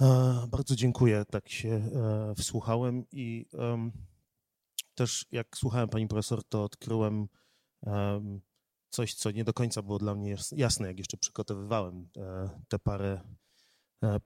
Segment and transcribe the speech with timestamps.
[0.00, 3.46] E, bardzo dziękuję, tak się e, wsłuchałem i
[4.94, 7.28] też jak słuchałem pani profesor, to odkryłem
[8.90, 13.20] coś, co nie do końca było dla mnie jasne, jak jeszcze przygotowywałem e, te parę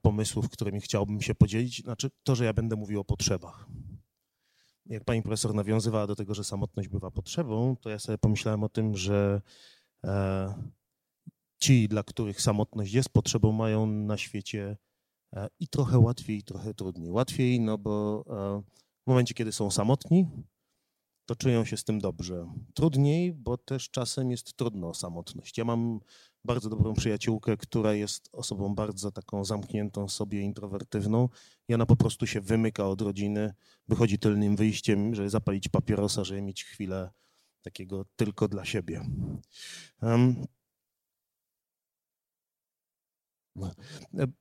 [0.01, 1.83] pomysłów, którymi chciałbym się podzielić.
[1.83, 3.67] Znaczy to, że ja będę mówił o potrzebach.
[4.85, 8.69] Jak pani profesor nawiązywała do tego, że samotność bywa potrzebą, to ja sobie pomyślałem o
[8.69, 9.41] tym, że
[11.59, 14.77] ci, dla których samotność jest potrzebą, mają na świecie
[15.59, 17.11] i trochę łatwiej, trochę trudniej.
[17.11, 18.61] Łatwiej, no bo e,
[19.03, 20.27] w momencie, kiedy są samotni,
[21.25, 22.47] to czują się z tym dobrze.
[22.73, 25.57] Trudniej, bo też czasem jest trudno o samotność.
[25.57, 25.99] Ja mam
[26.43, 31.29] bardzo dobrą przyjaciółkę, która jest osobą bardzo taką zamkniętą sobie, introwertywną
[31.67, 33.53] i ona po prostu się wymyka od rodziny,
[33.87, 37.09] wychodzi tylnym wyjściem, żeby zapalić papierosa, żeby mieć chwilę
[37.61, 39.01] takiego tylko dla siebie.
[40.03, 40.33] E,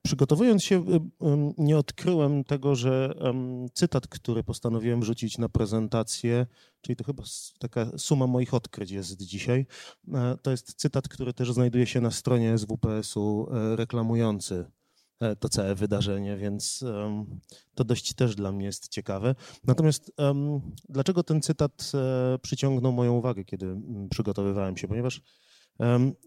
[0.02, 0.84] przygotowując się,
[1.22, 3.14] e, nie odkryłem tego, że
[3.74, 6.46] cytat, który postanowiłem rzucić na prezentację,
[6.80, 7.22] czyli to chyba
[7.58, 9.66] taka suma moich odkryć jest dzisiaj,
[10.14, 14.64] e, to jest cytat, który też znajduje się na stronie SWPS-u reklamujący
[15.40, 16.84] to całe wydarzenie, więc
[17.74, 19.34] to dość też dla mnie jest ciekawe.
[19.64, 20.12] Natomiast
[20.88, 21.92] dlaczego ten cytat
[22.42, 23.76] przyciągnął moją uwagę, kiedy
[24.10, 24.88] przygotowywałem się?
[24.88, 25.22] Ponieważ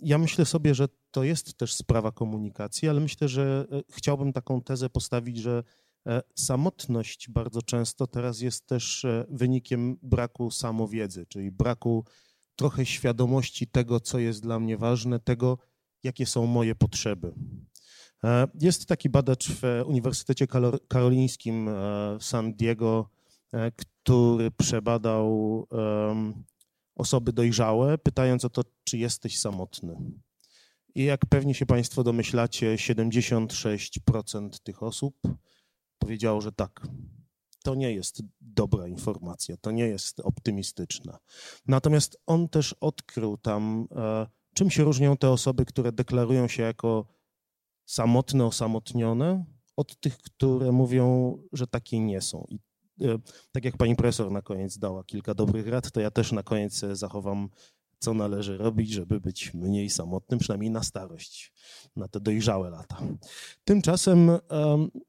[0.02, 4.62] ja myślę sobie, że to jest też sprawa komunikacji, ale myślę, że e, chciałbym taką
[4.62, 5.64] tezę postawić, że
[6.08, 12.06] e, samotność bardzo często teraz jest też e, wynikiem braku samowiedzy, czyli braku
[12.56, 15.58] trochę świadomości tego, co jest dla mnie ważne, tego,
[16.04, 17.34] jakie są moje potrzeby.
[18.62, 20.48] Jest taki badacz w Uniwersytecie
[20.88, 21.70] Karolińskim
[22.20, 23.10] w San Diego,
[23.76, 25.68] który przebadał
[26.98, 29.98] osoby dojrzałe, pytając o to, czy jesteś samotny.
[30.96, 35.16] I jak pewnie się Państwo domyślacie, 76% tych osób
[36.00, 36.88] powiedziało, że tak.
[37.64, 41.20] To nie jest dobra informacja, to nie jest optymistyczna.
[41.66, 47.06] Natomiast on też odkrył tam, e, czym się różnią te osoby, które deklarują się jako
[47.86, 52.46] samotne, osamotnione, od tych, które mówią, że takie nie są.
[52.50, 52.60] I
[53.52, 56.86] tak jak pani profesor na koniec dała kilka dobrych rad, to ja też na koniec
[56.94, 57.50] zachowam,
[58.00, 61.54] co należy robić, żeby być mniej samotnym, przynajmniej na starość,
[61.96, 62.98] na te dojrzałe lata.
[63.64, 64.32] Tymczasem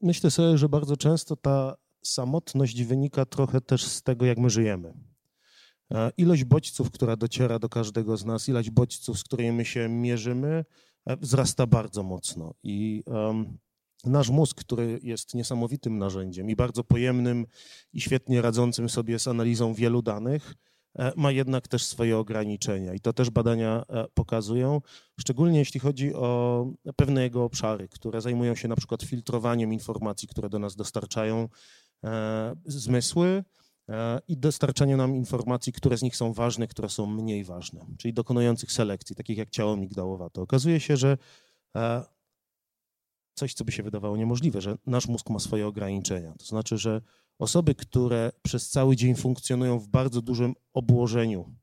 [0.01, 4.95] myślę sobie, że bardzo często ta samotność wynika trochę też z tego, jak my żyjemy.
[5.91, 9.89] E, ilość bodźców, która dociera do każdego z nas, ilość bodźców, z którymi my się
[9.89, 10.65] mierzymy,
[11.07, 12.55] e, wzrasta bardzo mocno.
[12.63, 13.59] I um,
[14.05, 17.47] nasz mózg, który jest niesamowitym narzędziem i bardzo pojemnym
[17.93, 20.55] i świetnie radzącym sobie z analizą wielu danych,
[20.99, 24.81] e, ma jednak też swoje ograniczenia i to też badania e, pokazują,
[25.21, 26.67] szczególnie jeśli chodzi o
[26.97, 31.49] pewne jego obszary, które zajmują się na przykład filtrowaniem informacji, które do nas dostarczają
[32.05, 33.45] e, zmysły
[34.29, 38.73] i dostarczaniem nam informacji, które z nich są ważne, które są mniej ważne, czyli dokonujących
[38.73, 40.41] selekcji, takich jak ciało migdałowate.
[40.41, 41.19] Okazuje się, że
[43.39, 46.35] coś, co by się wydawało niemożliwe, że nasz mózg ma swoje ograniczenia.
[46.39, 47.01] To znaczy, że
[47.39, 51.55] osoby, które przez cały dzień funkcjonują w bardzo dużym obłożeniu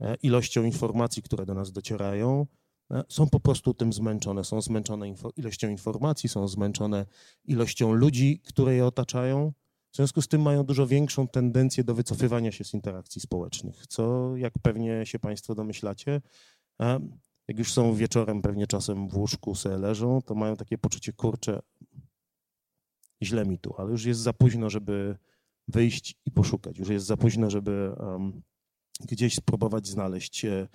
[0.00, 2.46] e, ilością informacji, które do nas docierają,
[2.90, 4.44] e, są po prostu tym zmęczone.
[4.44, 7.06] Są zmęczone info ilością informacji, są zmęczone
[7.44, 9.52] ilością ludzi, które je otaczają.
[9.92, 14.36] W związku z tym mają dużo większą tendencję do wycofywania się z interakcji społecznych, co,
[14.36, 16.20] jak pewnie się Państwo domyślacie,
[16.80, 17.00] e,
[17.48, 21.62] jak już są wieczorem pewnie czasem w łóżku sobie leżą, to mają takie poczucie, kurcze,
[23.22, 25.16] źle mi tu, ale już jest za późno, żeby
[25.68, 26.78] wyjść i poszukać.
[26.78, 28.42] Już jest za późno, żeby um,
[29.00, 30.68] gdzieś spróbować znaleźć e,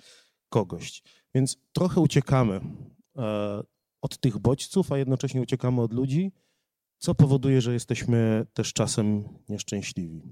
[0.48, 1.02] kogoś.
[1.34, 2.60] Więc trochę uciekamy
[3.16, 3.62] e,
[4.02, 6.32] od tych bodźców, a jednocześnie uciekamy od ludzi,
[6.98, 10.22] co powoduje, że jesteśmy też czasem nieszczęśliwi.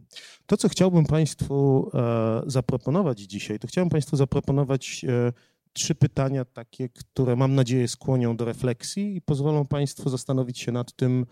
[0.46, 5.32] To, co chciałbym Państwu e, zaproponować dzisiaj, to chciałbym Państwu zaproponować e,
[5.78, 10.96] trzy pytania takie, które mam nadzieję skłonią do refleksji i pozwolą Państwu zastanowić się nad
[10.96, 11.26] tym,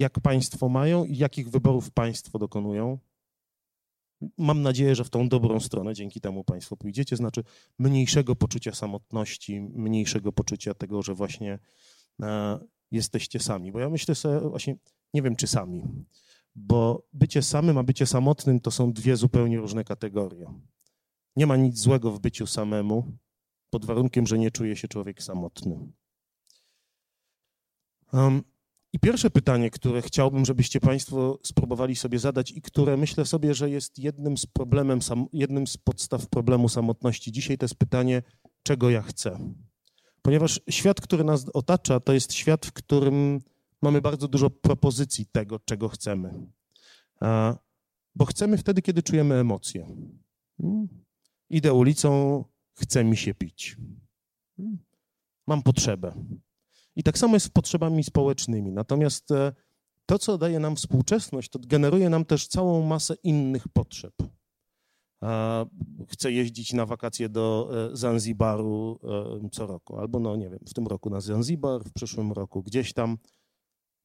[0.00, 2.98] jak Państwo mają i jakich wyborów Państwo dokonują.
[4.38, 7.44] Mam nadzieję, że w tą dobrą stronę dzięki temu Państwo pójdziecie, znaczy
[7.78, 11.58] mniejszego poczucia samotności, mniejszego poczucia tego, że właśnie
[12.22, 12.58] e,
[12.90, 13.72] jesteście sami.
[13.72, 14.76] Bo ja myślę sobie właśnie,
[15.14, 15.82] nie wiem czy sami,
[16.54, 20.46] bo bycie samym, a bycie samotnym to są dwie zupełnie różne kategorie.
[21.36, 23.18] Nie ma nic złego w byciu samemu,
[23.70, 25.92] pod warunkiem, że nie czuje się człowiek samotny.
[28.12, 28.42] Um,
[28.92, 33.70] I pierwsze pytanie, które chciałbym, żebyście Państwo spróbowali sobie zadać i które myślę sobie, że
[33.70, 34.98] jest jednym z, problemem,
[35.32, 38.22] jednym z podstaw problemu samotności dzisiaj, to jest pytanie,
[38.62, 39.54] czego ja chcę.
[40.22, 43.40] Ponieważ świat, który nas otacza, to jest świat, w którym
[43.82, 46.46] mamy bardzo dużo propozycji tego, czego chcemy.
[48.14, 49.96] Bo chcemy wtedy, kiedy czujemy emocje.
[51.50, 52.44] Idę ulicą,
[52.74, 53.76] chce mi się pić.
[54.56, 54.78] Hmm?
[55.46, 56.14] Mam potrzebę.
[56.96, 58.72] I tak samo jest z potrzebami społecznymi.
[58.72, 59.52] Natomiast e,
[60.06, 64.14] to, co daje nam współczesność, to generuje nam też całą masę innych potrzeb.
[66.08, 69.00] Chcę jeździć na wakacje do e, Zanzibaru
[69.44, 72.62] e, co roku, albo no nie wiem, w tym roku na Zanzibar, w przyszłym roku
[72.62, 73.18] gdzieś tam.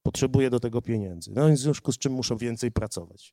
[0.02, 1.32] Potrzebuję do tego pieniędzy.
[1.34, 3.32] No i w związku z czym muszę więcej pracować.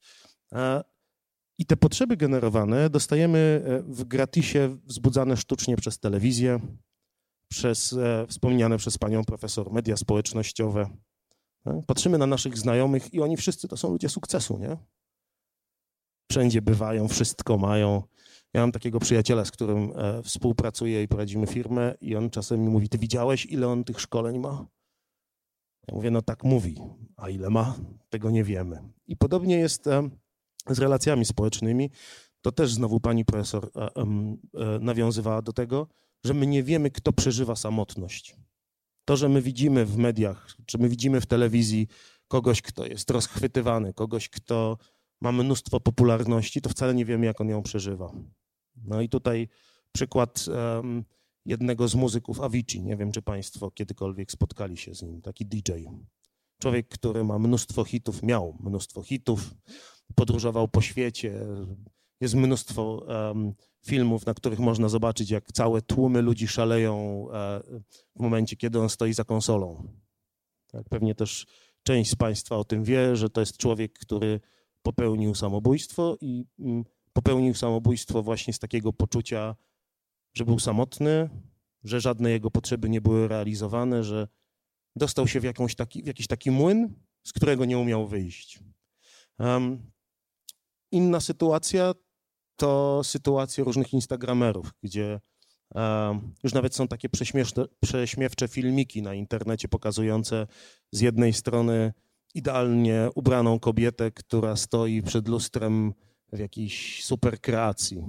[1.60, 6.60] I te potrzeby generowane dostajemy w gratisie, wzbudzane sztucznie przez telewizję,
[7.52, 7.96] przez
[8.28, 10.90] wspomniane przez panią profesor media społecznościowe,
[11.64, 11.76] tak?
[11.86, 14.78] Patrzymy na naszych znajomych i oni wszyscy to są ludzie sukcesu, nie?
[16.32, 18.04] Wszędzie bywają, wszystko mają.
[18.54, 22.70] Ja mam takiego przyjaciela, z którym e, współpracuję i prowadzimy firmę i on czasem mi
[22.70, 24.66] mówi, ty widziałeś, ile on tych szkoleń ma?
[25.88, 26.76] Ja mówię, no tak mówi,
[27.18, 27.76] a ile ma?
[28.10, 28.84] Tego nie wiemy.
[29.08, 30.10] I podobnie jest e,
[30.68, 31.92] z relacjami społecznymi.
[32.42, 35.88] To też znowu pani profesor e, nawiązywała do tego,
[36.26, 38.36] że my nie wiemy, kto przeżywa samotność.
[39.06, 41.88] To, że my widzimy w mediach, czy my widzimy w telewizji
[42.28, 44.78] kogoś, kto jest rozchwytywany, kogoś, kto
[45.22, 48.12] ma mnóstwo popularności, to wcale nie wiemy, jak on ją przeżywa.
[48.76, 49.48] No i tutaj
[49.92, 51.04] przykład um,
[51.46, 52.82] jednego z muzyków Avicii.
[52.82, 55.72] Nie wiem, czy Państwo kiedykolwiek spotkali się z nim, taki DJ.
[56.62, 59.54] Człowiek, który ma mnóstwo hitów, miał mnóstwo hitów,
[60.16, 61.40] podróżował po świecie.
[62.22, 63.54] Jest mnóstwo um,
[63.86, 67.62] filmów, na których można zobaczyć, jak całe tłumy ludzi szaleją e,
[68.16, 69.88] w momencie, kiedy on stoi za konsolą.
[70.72, 71.46] Tak, pewnie też
[71.84, 74.40] część z Państwa o tym wie, że to jest człowiek, który
[74.82, 76.84] popełnił samobójstwo i mm,
[77.14, 79.56] popełnił samobójstwo właśnie z takiego poczucia,
[80.34, 81.30] że był samotny,
[81.84, 84.28] że żadne jego potrzeby nie były realizowane, że
[84.96, 88.60] dostał się w, taki, w jakiś taki młyn, z którego nie umiał wyjść.
[89.40, 89.92] Um,
[90.92, 91.94] inna sytuacja
[92.56, 95.20] to sytuacje różnych instagramerów, gdzie
[96.44, 97.10] już nawet są takie
[97.82, 100.48] prześmiewcze filmiki na internecie pokazujące
[100.92, 101.94] z jednej strony
[102.34, 105.94] idealnie ubraną kobietę, która stoi przed lustrem
[106.34, 108.04] w jakiejś super kreacji.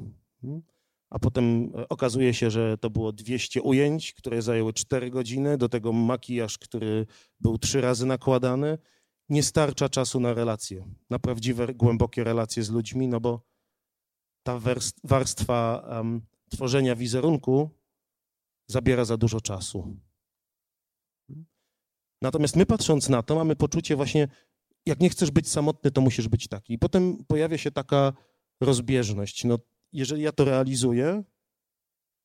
[1.10, 5.68] A potem e, okazuje się, że to było 200 ujęć, które zajęły 4 godziny, do
[5.68, 7.06] tego makijaż, który
[7.40, 8.78] był trzy razy nakładany.
[9.30, 13.46] Nie starcza czasu na relacje, na prawdziwe, głębokie relacje z ludźmi, no bo
[14.42, 14.60] ta
[15.04, 17.70] warstwa um, tworzenia wizerunku
[18.66, 19.96] zabiera za dużo czasu.
[22.22, 24.28] Natomiast my patrząc na to, mamy poczucie właśnie,
[24.86, 26.72] jak nie chcesz być samotny, to musisz być taki.
[26.72, 28.12] I potem pojawia się taka
[28.60, 29.44] rozbieżność.
[29.44, 29.58] No,
[29.92, 31.22] jeżeli ja to realizuję,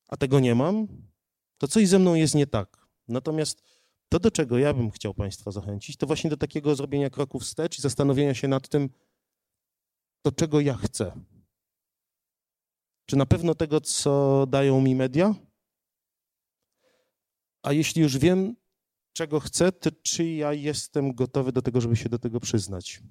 [0.08, 0.86] a tego nie mam,
[1.58, 2.86] to coś ze mną jest nie tak.
[3.08, 3.62] Natomiast
[4.08, 7.78] to, do czego ja bym chciał Państwa zachęcić, to właśnie do takiego zrobienia kroków wstecz
[7.78, 8.90] i zastanowienia się nad tym,
[10.24, 11.12] do czego ja chcę.
[13.06, 15.34] Czy na pewno tego, co dają mi media?
[17.62, 18.56] A jeśli już wiem,
[19.12, 23.02] czego chcę, to czy ja jestem gotowy do tego, żeby się do tego przyznać?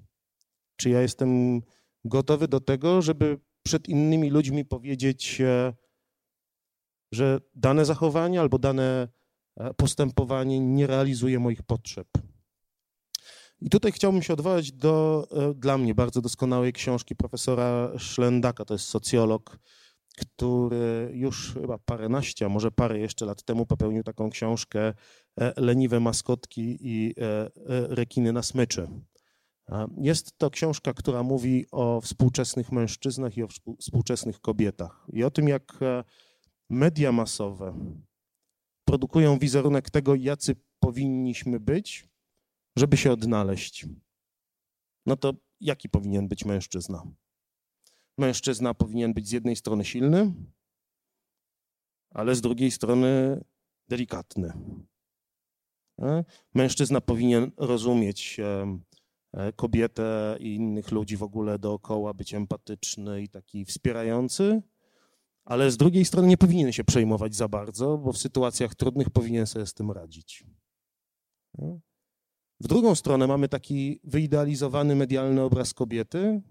[0.76, 1.62] Czy ja jestem
[2.04, 5.42] gotowy do tego, żeby przed innymi ludźmi powiedzieć,
[7.12, 9.08] że dane zachowanie albo dane
[9.76, 12.08] postępowanie nie realizuje moich potrzeb?
[13.60, 18.74] I tutaj chciałbym się odwołać do e, dla mnie bardzo doskonałej książki profesora Szlendaka, to
[18.74, 19.58] jest socjolog,
[20.16, 24.94] który już chyba paręnaście, a może parę jeszcze lat temu popełnił taką książkę
[25.40, 27.50] e, Leniwe maskotki i e,
[27.88, 28.88] rekiny na smyczy.
[29.98, 33.48] Jest to książka, która mówi o współczesnych mężczyznach i o
[33.80, 35.78] współczesnych kobietach i o tym, jak
[36.70, 37.74] media masowe
[38.86, 42.08] produkują wizerunek tego, jacy powinniśmy być,
[42.76, 43.86] żeby się odnaleźć.
[45.06, 47.02] No to jaki powinien być mężczyzna?
[48.18, 50.32] Mężczyzna powinien być z jednej strony silny,
[52.10, 53.40] ale z drugiej strony
[53.88, 54.52] delikatny.
[56.00, 56.24] E?
[56.54, 63.64] Mężczyzna powinien rozumieć e, kobietę i innych ludzi w ogóle dookoła, być empatyczny i taki
[63.64, 64.62] wspierający,
[65.46, 69.46] ale z drugiej strony nie powinien się przejmować za bardzo, bo w sytuacjach trudnych powinien
[69.46, 70.44] sobie z tym radzić.
[71.58, 71.80] E?
[72.60, 76.42] W drugą stronę mamy taki wyidealizowany medialny obraz kobiety,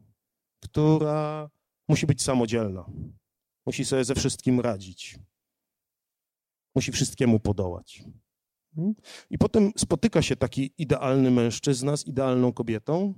[0.64, 1.50] która
[1.88, 2.86] musi być samodzielna.
[3.66, 5.20] Musi sobie ze wszystkim radzić.
[6.75, 8.04] Musi wszystkiemu podołać.
[8.75, 8.96] Hmm?
[9.30, 13.14] I potem spotyka się taki idealny mężczyzna z idealną kobietą.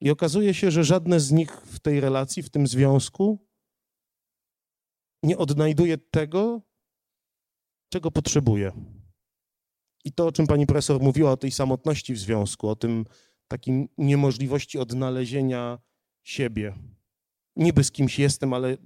[0.00, 3.46] I okazuje się, że żadne z nich w tej relacji, w tym związku
[5.22, 6.62] nie odnajduje tego,
[7.92, 8.72] czego potrzebuję.
[10.04, 13.04] I to, o czym pani profesor mówiła, o tej samotności w związku, o tym
[13.48, 15.78] takim niemożliwości odnalezienia
[16.22, 16.74] siebie.
[17.56, 18.76] Niby z kimś jestem, ale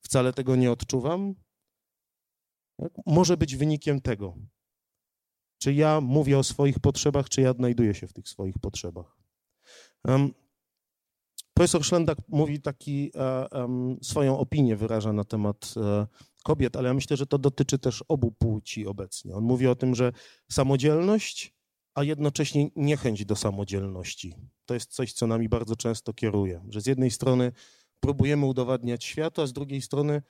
[0.00, 1.34] wcale tego nie odczuwam.
[3.06, 4.36] Może być wynikiem tego.
[5.62, 9.17] Czy ja mówię o swoich potrzebach, czy ja odnajduję się w tych swoich potrzebach.
[11.54, 13.12] Profesor Szlendak mówi taki,
[13.52, 16.06] um, swoją opinię wyraża na temat um,
[16.44, 19.34] kobiet, ale ja myślę, że to dotyczy też obu płci obecnie.
[19.34, 20.12] On mówi o tym, że
[20.50, 21.54] samodzielność,
[21.94, 24.34] a jednocześnie niechęć do samodzielności.
[24.66, 26.64] To jest coś, co nami bardzo często kieruje.
[26.68, 27.52] Że z jednej strony
[28.00, 30.22] próbujemy udowadniać światu, a z drugiej strony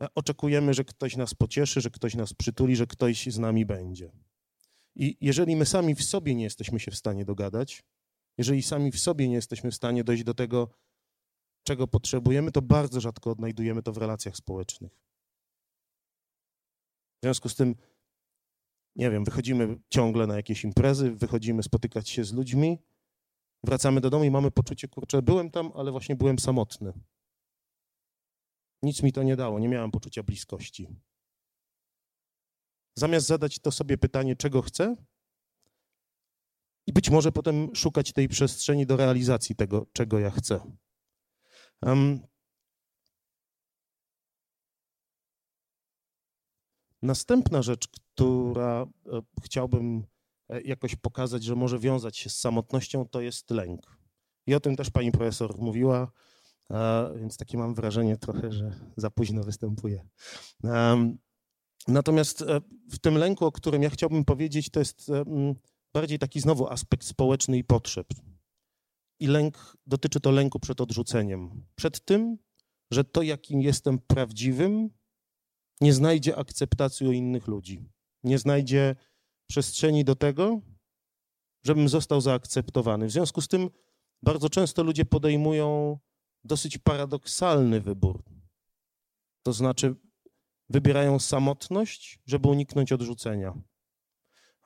[0.00, 4.12] e, oczekujemy, że ktoś nas pocieszy, że ktoś nas przytuli, że ktoś z nami będzie.
[4.96, 7.82] I jeżeli my sami w sobie nie jesteśmy się w stanie dogadać,
[8.38, 10.68] jeżeli sami w sobie nie jesteśmy w stanie dojść do tego,
[11.66, 14.92] czego potrzebujemy, to bardzo rzadko odnajdujemy to w relacjach społecznych.
[17.16, 17.74] W związku z tym,
[18.96, 22.78] nie wiem, wychodzimy ciągle na jakieś imprezy, wychodzimy spotykać się z ludźmi,
[23.64, 26.92] wracamy do domu i mamy poczucie, kurczę, byłem tam, ale właśnie byłem samotny.
[28.82, 30.88] Nic mi to nie dało, nie miałem poczucia bliskości.
[32.98, 34.96] Zamiast zadać to sobie pytanie, czego chcę,
[36.86, 40.60] i być może potem szukać tej przestrzeni do realizacji tego, czego ja chcę.
[41.82, 42.20] Um,
[47.02, 50.04] następna rzecz, która e, chciałbym
[50.48, 53.96] e, jakoś pokazać, że może wiązać się z samotnością, to jest lęk.
[54.46, 56.12] I o tym też pani profesor mówiła,
[57.16, 60.06] więc takie mam wrażenie trochę, że za późno występuje.
[61.88, 65.10] Natomiast e, w tym lęku, o którym ja chciałbym powiedzieć, to jest
[65.96, 68.06] bardziej taki znowu aspekt społeczny i potrzeb.
[69.20, 71.64] I lęk, dotyczy to lęku przed odrzuceniem.
[71.74, 72.38] Przed tym,
[72.90, 74.90] że to, jakim jestem prawdziwym,
[75.80, 77.88] nie znajdzie akceptacji u innych ludzi.
[78.24, 78.96] Nie znajdzie
[79.46, 80.60] przestrzeni do tego,
[81.64, 83.06] żebym został zaakceptowany.
[83.06, 83.70] W związku z tym
[84.22, 85.98] bardzo często ludzie podejmują
[86.44, 88.22] dosyć paradoksalny wybór.
[89.42, 89.94] To znaczy,
[90.68, 93.54] wybierają samotność, żeby uniknąć odrzucenia.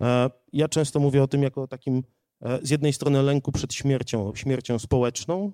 [0.01, 2.03] E, ja często mówię o tym jako o takim
[2.41, 5.53] e, z jednej strony lęku przed śmiercią, śmiercią społeczną,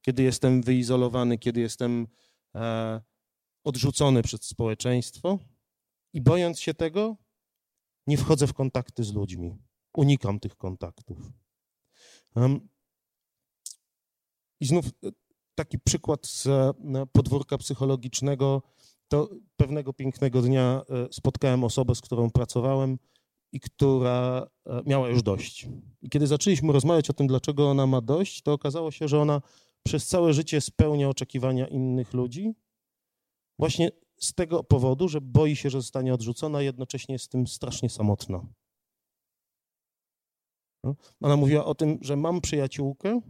[0.00, 2.06] kiedy jestem wyizolowany, kiedy jestem
[2.54, 3.00] e,
[3.64, 5.38] odrzucony przez społeczeństwo
[6.12, 7.16] i bojąc się tego,
[8.06, 9.56] nie wchodzę w kontakty z ludźmi.
[9.96, 11.18] Unikam tych kontaktów.
[14.60, 14.84] I znów
[15.54, 16.48] taki przykład z
[17.12, 18.62] podwórka psychologicznego.
[19.08, 22.98] To pewnego pięknego dnia spotkałem osobę, z którą pracowałem
[23.52, 25.68] i która e, miała już dość.
[26.02, 29.40] I kiedy zaczęliśmy rozmawiać o tym, dlaczego ona ma dość, to okazało się, że ona
[29.82, 32.54] przez całe życie spełnia oczekiwania innych ludzi,
[33.58, 33.90] właśnie
[34.20, 38.46] z tego powodu, że boi się, że zostanie odrzucona, jednocześnie jest tym strasznie samotna.
[40.84, 43.20] No, ona mówiła o tym, że mam przyjaciółkę,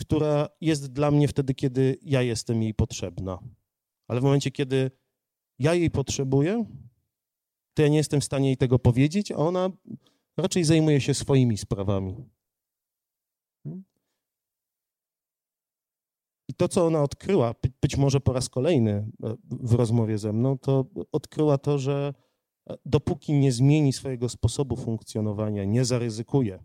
[0.00, 3.38] która jest dla mnie wtedy, kiedy ja jestem jej potrzebna.
[4.08, 4.90] Ale w momencie, kiedy
[5.58, 6.64] ja jej potrzebuję,
[7.74, 9.70] to ja nie jestem w stanie jej tego powiedzieć, a ona
[10.36, 12.16] raczej zajmuje się swoimi sprawami.
[16.48, 20.58] I to, co ona odkryła, być może po raz kolejny e, w rozmowie ze mną,
[20.58, 22.14] to odkryła to, że
[22.70, 26.64] e, dopóki nie zmieni swojego sposobu funkcjonowania, nie zaryzykuje.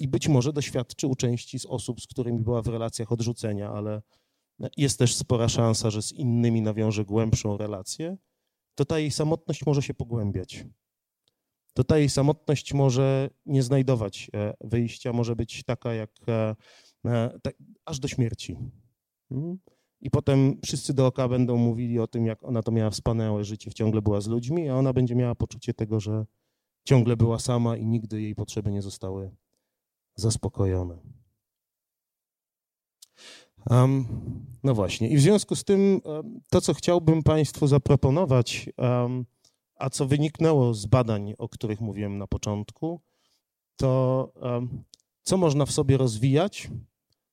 [0.00, 4.02] I być może doświadczy u części z osób, z którymi była w relacjach odrzucenia, ale
[4.76, 8.16] jest też spora szansa, że z innymi nawiąże głębszą relację,
[8.78, 10.64] to ta jej samotność może się pogłębiać.
[11.74, 16.56] To ta jej samotność może nie znajdować e, wyjścia, może być taka jak e,
[17.06, 17.54] e, tak,
[17.84, 18.56] aż do śmierci.
[19.28, 19.58] Hmm?
[20.00, 24.02] I potem wszyscy dookoła będą mówili o tym, jak ona to miała wspaniałe życie, ciągle
[24.02, 26.26] była z ludźmi, a ona będzie miała poczucie tego, że
[26.84, 29.30] ciągle była sama i nigdy jej potrzeby nie zostały
[30.14, 30.98] zaspokojone.
[34.64, 35.08] No właśnie.
[35.08, 36.00] I w związku z tym
[36.50, 38.70] to, co chciałbym Państwu zaproponować,
[39.74, 43.00] a co wyniknęło z badań, o których mówiłem na początku,
[43.76, 44.32] to
[45.22, 46.70] co można w sobie rozwijać,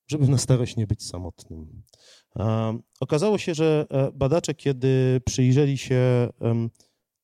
[0.07, 1.83] żeby na starość nie być samotnym.
[2.99, 6.29] Okazało się, że e, badacze, kiedy przyjrzeli się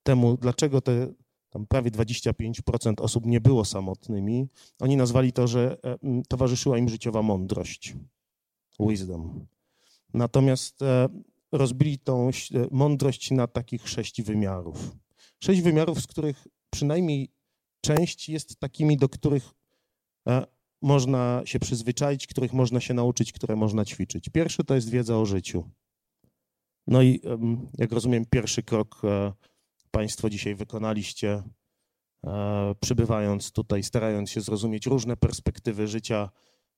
[0.04, 1.14] temu, dlaczego te
[1.50, 4.48] tam prawie 25% osób nie było samotnymi,
[4.80, 5.78] oni nazwali to, że
[6.30, 7.96] towarzyszyła im życiowa mądrość
[8.90, 9.48] wisdom.
[10.14, 11.10] Natomiast e,
[11.52, 12.32] rozbili tą e,
[12.72, 14.96] mądrość na takich sześć wymiarów.
[15.44, 17.30] Sześć wymiarów, z których przynajmniej
[17.82, 19.54] część jest takimi, do których
[20.28, 20.46] e,
[20.82, 24.30] można się przyzwyczaić, których można się nauczyć, które można ćwiczyć.
[24.30, 25.70] Pierwszy to jest wiedza o życiu.
[26.88, 27.22] No i
[27.78, 29.02] jak rozumiem, pierwszy krok
[29.92, 31.44] Państwo dzisiaj wykonaliście,
[32.80, 36.30] przybywając tutaj, starając się zrozumieć różne perspektywy życia,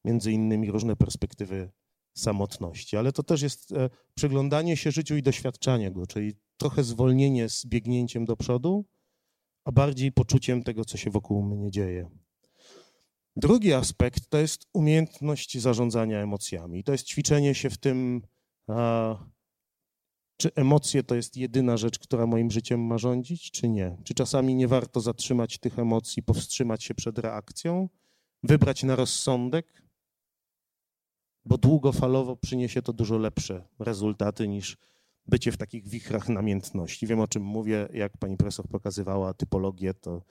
[0.05, 1.71] między innymi różne perspektywy
[2.13, 2.97] samotności.
[2.97, 7.65] Ale to też jest e, przyglądanie się życiu i doświadczanie go, czyli trochę zwolnienie z
[7.65, 8.85] biegnięciem do przodu,
[9.65, 12.09] a bardziej poczuciem tego, co się wokół mnie dzieje.
[13.35, 16.83] Drugi aspekt to jest umiejętność zarządzania emocjami.
[16.83, 18.21] To jest ćwiczenie się w tym,
[20.37, 23.97] czy emocje to jest jedyna rzecz, która moim życiem ma rządzić, czy nie.
[24.03, 27.89] Czy czasami nie warto zatrzymać tych emocji, powstrzymać się przed reakcją,
[28.43, 29.82] wybrać na rozsądek,
[31.45, 34.77] bo długofalowo przyniesie to dużo lepsze rezultaty niż
[35.27, 37.07] bycie w takich wichrach namiętności.
[37.07, 40.21] Wiem o czym mówię, jak pani profesor pokazywała typologię, to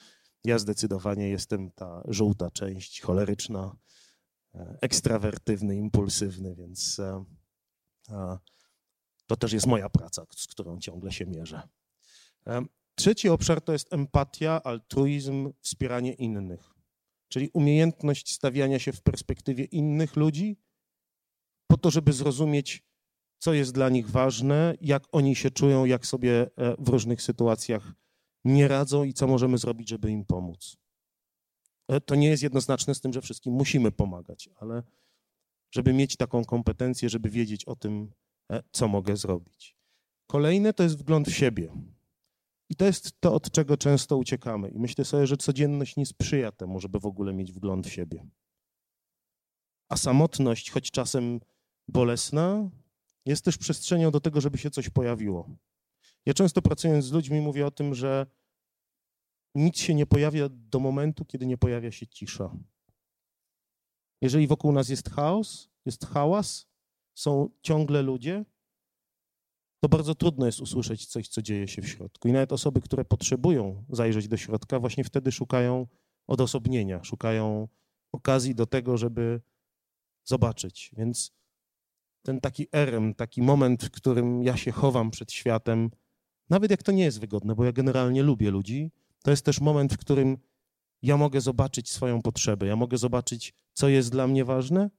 [0.45, 3.77] ja zdecydowanie jestem ta żółta część, choleryczna,
[4.55, 8.39] e, ekstrawertywny, impulsywny, więc e,
[9.27, 11.63] to też jest moja praca, z którą ciągle się mierzę.
[12.47, 12.63] E,
[12.95, 16.75] trzeci obszar to jest empatia, altruizm, wspieranie innych,
[17.29, 20.57] czyli umiejętność stawiania się w perspektywie innych ludzi,
[21.73, 22.83] po to, żeby zrozumieć,
[23.39, 26.47] co jest dla nich ważne, jak oni się czują, jak sobie
[26.79, 27.93] w różnych sytuacjach
[28.45, 30.77] nie radzą i co możemy zrobić, żeby im pomóc.
[31.89, 34.83] E, to nie jest jednoznaczne z tym, że wszystkim musimy pomagać, ale
[35.71, 38.13] żeby mieć taką kompetencję, żeby wiedzieć o tym,
[38.53, 39.77] e, co mogę zrobić.
[40.27, 41.73] Kolejne to jest wgląd w siebie.
[42.69, 44.69] I to jest to, od czego często uciekamy.
[44.69, 48.27] I myślę sobie, że codzienność nie sprzyja temu, żeby w ogóle mieć wgląd w siebie.
[49.89, 51.41] A samotność, choć czasem
[51.89, 52.71] bolesna,
[53.27, 55.57] jest też przestrzenią do tego, żeby się coś pojawiło.
[56.27, 58.27] Ja często pracując z ludźmi mówię o tym, że
[59.55, 62.57] nic się nie pojawia do momentu, kiedy nie pojawia się cisza.
[64.21, 66.67] Jeżeli wokół nas jest chaos, jest hałas,
[67.15, 68.45] są ciągle ludzie,
[69.81, 72.29] to bardzo trudno jest usłyszeć coś, co dzieje się w środku.
[72.29, 75.87] I nawet osoby, które potrzebują zajrzeć do środka, właśnie wtedy szukają
[76.27, 77.69] odosobnienia, szukają
[78.13, 79.41] okazji do tego, żeby
[80.25, 80.91] zobaczyć.
[80.97, 81.33] Więc
[82.23, 85.91] ten taki erem, taki moment, w którym ja się chowam przed światem,
[86.51, 88.91] nawet jak to nie jest wygodne, bo ja generalnie lubię ludzi,
[89.23, 90.39] to jest też moment, w którym
[91.03, 94.91] ja mogę zobaczyć swoją potrzebę, ja mogę zobaczyć, co jest dla mnie ważne,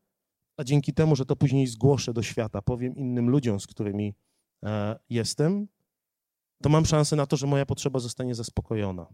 [0.58, 4.16] a dzięki temu, że to później zgłoszę do świata, powiem innym ludziom, z którymi
[4.64, 5.68] e, jestem,
[6.64, 9.14] to mam szansę na to, że moja potrzeba zostanie zaspokojona.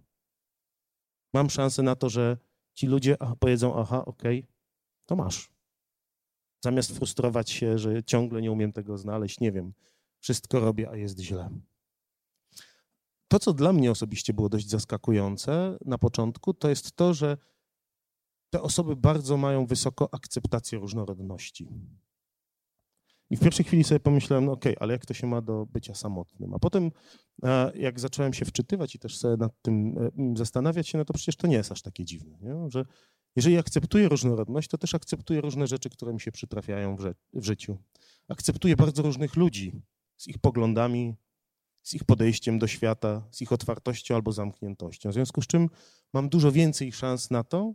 [1.33, 2.37] Mam szansę na to, że
[2.73, 4.53] ci ludzie powiedzą, aha, okej, okay,
[5.05, 5.58] to masz.
[6.61, 9.73] Zamiast frustrować się, że ciągle nie umiem tego znaleźć, nie wiem,
[10.19, 11.49] wszystko robię, a jest źle.
[13.27, 17.37] To, co dla mnie osobiście było dość zaskakujące na początku, to jest to, że
[18.49, 21.67] te osoby bardzo mają wysoko akceptację różnorodności.
[23.29, 25.65] I w pierwszej chwili sobie pomyślałem, no okej, okay, ale jak to się ma do
[25.65, 26.53] bycia samotnym?
[26.53, 26.91] A potem,
[27.43, 31.13] e, jak zacząłem się wczytywać i też sobie nad tym e, zastanawiać się, no to
[31.13, 32.69] przecież to nie jest aż takie dziwne, nie?
[32.69, 32.85] że
[33.35, 37.77] jeżeli akceptuję różnorodność, to też akceptuję różne rzeczy, które mi się przytrafiają w, w życiu.
[38.27, 39.81] Akceptuję bardzo różnych ludzi
[40.17, 41.15] z ich poglądami,
[41.83, 45.09] z ich podejściem do świata, z ich otwartością albo zamkniętością.
[45.09, 45.69] W związku z czym
[46.13, 47.73] mam dużo więcej szans na to,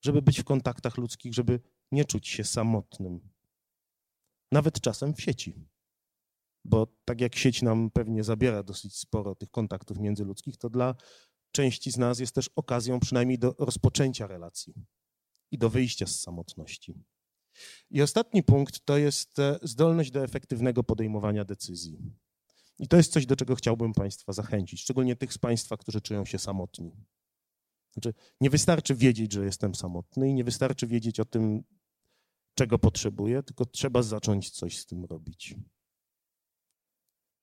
[0.00, 1.60] żeby być w kontaktach ludzkich, żeby
[1.92, 3.20] nie czuć się samotnym.
[4.52, 5.54] Nawet czasem w sieci.
[6.64, 10.94] Bo tak jak sieć nam pewnie zabiera dosyć sporo tych kontaktów międzyludzkich, to dla
[11.52, 14.74] części z nas jest też okazją przynajmniej do rozpoczęcia relacji
[15.50, 16.94] i do wyjścia z samotności.
[17.90, 21.98] I ostatni punkt to jest e, zdolność do efektywnego podejmowania decyzji.
[22.78, 26.24] I to jest coś, do czego chciałbym Państwa zachęcić, szczególnie tych z Państwa, którzy czują
[26.24, 26.92] się samotni.
[27.92, 31.64] Znaczy, nie wystarczy wiedzieć, że jestem samotny i nie wystarczy wiedzieć o tym,
[32.54, 35.54] czego potrzebuję, tylko trzeba zacząć coś z tym robić.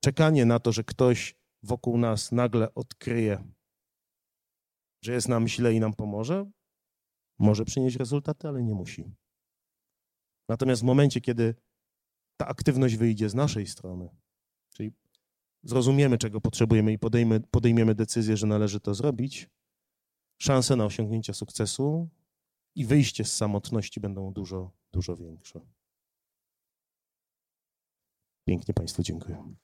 [0.03, 3.43] Czekanie na to, że ktoś wokół nas nagle odkryje,
[5.01, 6.51] że jest nam źle i nam pomoże,
[7.39, 9.11] może przynieść rezultaty, ale nie musi.
[10.49, 11.55] Natomiast w momencie, kiedy
[12.37, 14.09] ta aktywność wyjdzie z naszej strony,
[14.73, 14.91] czyli
[15.63, 19.49] zrozumiemy, czego potrzebujemy i podejmy, podejmiemy decyzję, że należy to zrobić,
[20.41, 22.09] szanse na osiągnięcie sukcesu
[22.75, 25.59] i wyjście z samotności będą dużo, dużo większe.
[28.47, 29.55] Pięknie Państwu dziękuję.